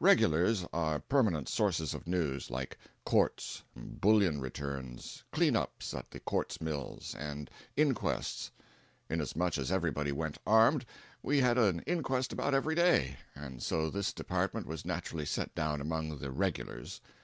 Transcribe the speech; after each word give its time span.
"Regulars" 0.00 0.66
are 0.72 0.98
permanent 0.98 1.48
sources 1.48 1.94
of 1.94 2.08
news, 2.08 2.50
like 2.50 2.76
courts, 3.04 3.62
bullion 3.76 4.40
returns, 4.40 5.22
"clean 5.30 5.54
ups" 5.54 5.94
at 5.94 6.10
the 6.10 6.18
quartz 6.18 6.60
mills, 6.60 7.14
and 7.16 7.48
inquests. 7.76 8.50
Inasmuch 9.08 9.58
as 9.58 9.70
everybody 9.70 10.10
went 10.10 10.38
armed, 10.44 10.84
we 11.22 11.38
had 11.40 11.56
an 11.56 11.82
inquest 11.86 12.32
about 12.32 12.52
every 12.52 12.74
day, 12.74 13.16
and 13.36 13.62
so 13.62 13.88
this 13.88 14.12
department 14.12 14.66
was 14.66 14.84
naturally 14.84 15.24
set 15.24 15.54
down 15.54 15.80
among 15.80 16.18
the 16.18 16.32
"regulars." 16.32 17.00